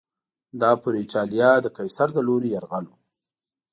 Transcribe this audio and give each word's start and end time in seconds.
دا 0.61 0.71
پر 0.81 0.93
اېټالیا 1.01 1.51
د 1.61 1.67
قیصر 1.77 2.07
له 2.17 2.21
لوري 2.27 2.49
یرغل 2.55 2.85
و 2.89 2.93